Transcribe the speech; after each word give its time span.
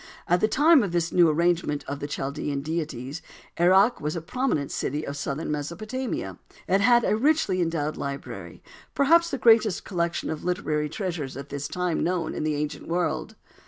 At 0.27 0.41
the 0.41 0.47
time 0.47 0.81
of 0.81 0.93
this 0.93 1.11
new 1.11 1.29
arrangement 1.29 1.83
of 1.87 1.99
the 1.99 2.07
Chaldean 2.07 2.61
deities 2.63 3.21
Erech 3.57 4.01
was 4.01 4.15
a 4.15 4.21
prominent 4.23 4.71
city 4.71 5.05
of 5.05 5.15
southern 5.15 5.51
Mesopotamia. 5.51 6.39
It 6.67 6.81
had 6.81 7.03
a 7.05 7.15
richly 7.15 7.61
endowed 7.61 7.97
library, 7.97 8.63
perhaps 8.95 9.29
the 9.29 9.37
greatest 9.37 9.85
collection 9.85 10.31
of 10.31 10.43
literary 10.43 10.89
treasures 10.89 11.37
at 11.37 11.49
this 11.49 11.67
time 11.67 12.03
known 12.03 12.33
in 12.33 12.41
the 12.43 12.55
ancient 12.55 12.87
world. 12.87 13.35